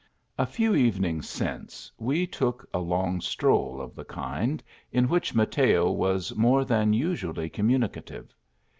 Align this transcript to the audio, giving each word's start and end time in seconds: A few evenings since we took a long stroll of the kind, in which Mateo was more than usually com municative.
A 0.39 0.47
few 0.47 0.73
evenings 0.73 1.29
since 1.29 1.91
we 1.99 2.25
took 2.25 2.67
a 2.73 2.79
long 2.79 3.21
stroll 3.21 3.79
of 3.79 3.93
the 3.93 4.03
kind, 4.03 4.63
in 4.91 5.07
which 5.07 5.35
Mateo 5.35 5.91
was 5.91 6.35
more 6.35 6.65
than 6.65 6.91
usually 6.91 7.51
com 7.51 7.69
municative. 7.69 8.29